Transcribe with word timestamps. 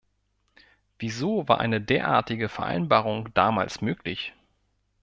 Wieso 0.97 1.47
war 1.47 1.59
eine 1.59 1.79
derartige 1.79 2.49
Vereinbarung 2.49 3.31
damals 3.35 3.81
möglich? 3.81 4.33